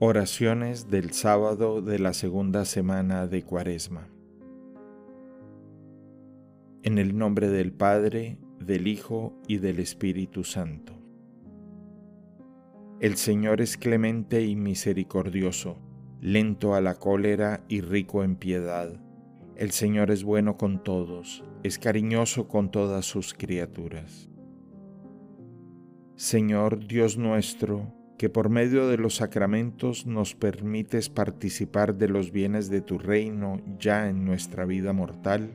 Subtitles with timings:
[0.00, 4.06] Oraciones del sábado de la segunda semana de Cuaresma.
[6.84, 10.92] En el nombre del Padre, del Hijo y del Espíritu Santo.
[13.00, 15.78] El Señor es clemente y misericordioso,
[16.20, 19.00] lento a la cólera y rico en piedad.
[19.56, 24.30] El Señor es bueno con todos, es cariñoso con todas sus criaturas.
[26.14, 32.68] Señor Dios nuestro, que por medio de los sacramentos nos permites participar de los bienes
[32.68, 35.52] de tu reino ya en nuestra vida mortal,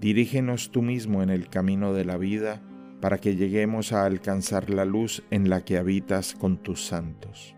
[0.00, 2.60] dirígenos tú mismo en el camino de la vida
[3.00, 7.54] para que lleguemos a alcanzar la luz en la que habitas con tus santos.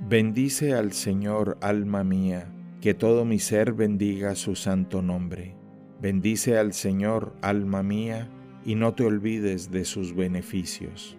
[0.00, 5.54] Bendice al Señor, alma mía, que todo mi ser bendiga su santo nombre.
[6.00, 8.30] Bendice al Señor, alma mía,
[8.64, 11.18] y no te olvides de sus beneficios.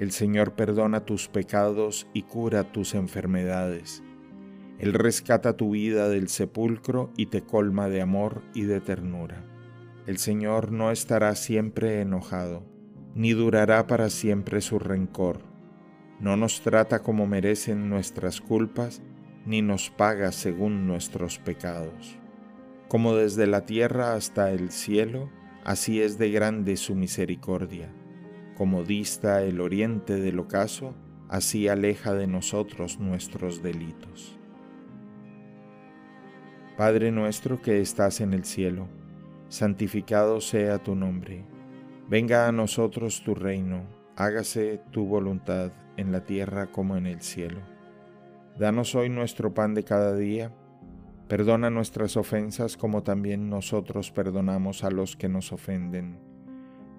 [0.00, 4.02] El Señor perdona tus pecados y cura tus enfermedades.
[4.78, 9.44] Él rescata tu vida del sepulcro y te colma de amor y de ternura.
[10.06, 12.64] El Señor no estará siempre enojado,
[13.14, 15.42] ni durará para siempre su rencor.
[16.18, 19.02] No nos trata como merecen nuestras culpas,
[19.44, 22.18] ni nos paga según nuestros pecados.
[22.88, 25.28] Como desde la tierra hasta el cielo,
[25.62, 27.92] así es de grande su misericordia
[28.60, 30.94] como dista el oriente del ocaso,
[31.30, 34.38] así aleja de nosotros nuestros delitos.
[36.76, 38.86] Padre nuestro que estás en el cielo,
[39.48, 41.46] santificado sea tu nombre.
[42.06, 47.62] Venga a nosotros tu reino, hágase tu voluntad en la tierra como en el cielo.
[48.58, 50.52] Danos hoy nuestro pan de cada día.
[51.28, 56.29] Perdona nuestras ofensas como también nosotros perdonamos a los que nos ofenden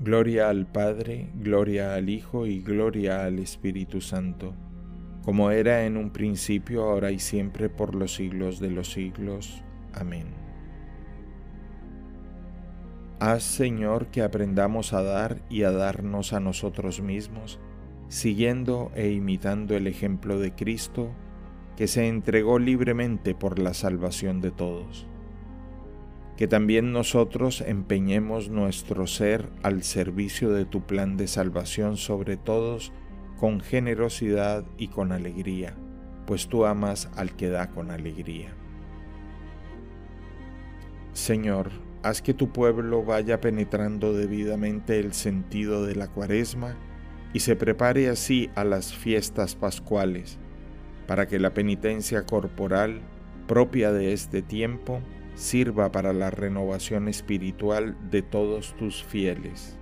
[0.00, 4.54] Gloria al Padre, gloria al Hijo y gloria al Espíritu Santo,
[5.24, 9.64] como era en un principio, ahora y siempre, por los siglos de los siglos.
[9.92, 10.26] Amén.
[13.18, 17.58] Haz, Señor, que aprendamos a dar y a darnos a nosotros mismos,
[18.06, 21.10] siguiendo e imitando el ejemplo de Cristo,
[21.76, 25.08] que se entregó libremente por la salvación de todos
[26.38, 32.92] que también nosotros empeñemos nuestro ser al servicio de tu plan de salvación sobre todos
[33.40, 35.74] con generosidad y con alegría,
[36.28, 38.54] pues tú amas al que da con alegría.
[41.12, 41.72] Señor,
[42.04, 46.76] haz que tu pueblo vaya penetrando debidamente el sentido de la cuaresma
[47.32, 50.38] y se prepare así a las fiestas pascuales,
[51.08, 53.00] para que la penitencia corporal
[53.48, 55.00] propia de este tiempo
[55.38, 59.78] sirva para la renovación espiritual de todos tus fieles.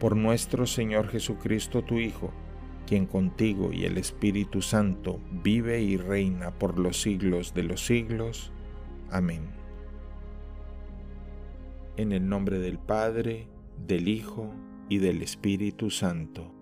[0.00, 2.32] Por nuestro Señor Jesucristo, tu Hijo,
[2.86, 8.52] quien contigo y el Espíritu Santo vive y reina por los siglos de los siglos.
[9.10, 9.50] Amén.
[11.98, 13.48] En el nombre del Padre,
[13.86, 14.50] del Hijo
[14.88, 16.54] y del Espíritu Santo.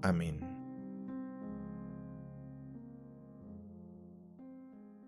[0.00, 0.49] Amén.